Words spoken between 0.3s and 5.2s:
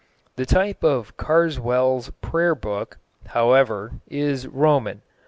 The type of Carswell's Prayer Book, however, is Roman.